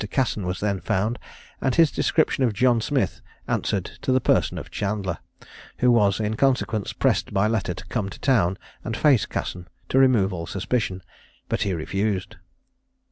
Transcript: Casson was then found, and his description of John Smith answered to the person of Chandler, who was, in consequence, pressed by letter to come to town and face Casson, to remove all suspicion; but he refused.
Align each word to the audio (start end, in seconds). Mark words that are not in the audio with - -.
Casson 0.09 0.47
was 0.47 0.61
then 0.61 0.79
found, 0.79 1.19
and 1.61 1.75
his 1.75 1.91
description 1.91 2.43
of 2.43 2.53
John 2.55 2.81
Smith 2.81 3.21
answered 3.47 3.85
to 4.01 4.11
the 4.11 4.19
person 4.19 4.57
of 4.57 4.71
Chandler, 4.71 5.19
who 5.77 5.91
was, 5.91 6.19
in 6.19 6.35
consequence, 6.35 6.91
pressed 6.91 7.31
by 7.31 7.47
letter 7.47 7.75
to 7.75 7.85
come 7.85 8.09
to 8.09 8.19
town 8.19 8.57
and 8.83 8.97
face 8.97 9.27
Casson, 9.27 9.67
to 9.89 9.99
remove 9.99 10.33
all 10.33 10.47
suspicion; 10.47 11.03
but 11.49 11.61
he 11.61 11.73
refused. 11.75 12.37